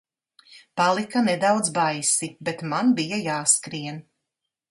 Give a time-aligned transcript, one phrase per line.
[0.79, 4.01] Palika nedaudz baisi, bet man bija jāskrien.